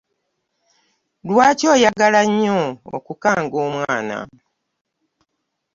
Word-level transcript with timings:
Lwaki 1.27 1.65
oyagala 1.73 2.21
nnyo 2.29 2.59
okukanga 2.95 3.55
omwana? 3.67 4.17